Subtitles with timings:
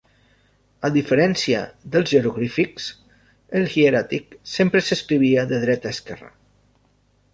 [0.87, 1.59] A diferència
[1.95, 2.87] dels jeroglífics,
[3.59, 6.33] el hieràtic sempre s'escrivia de dreta a esquerra.